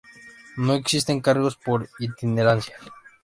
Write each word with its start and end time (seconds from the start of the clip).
No 0.57 0.73
existen 0.73 1.19
cargos 1.21 1.57
por 1.57 1.87
itinerancia. 1.99 2.75